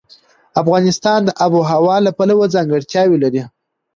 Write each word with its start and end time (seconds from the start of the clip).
افغانستان 0.61 1.19
د 1.25 1.29
آب 1.45 1.51
وهوا 1.57 1.97
له 2.05 2.11
پلوه 2.17 2.45
ځانګړتیاوې 2.55 3.17
لري. 3.23 3.41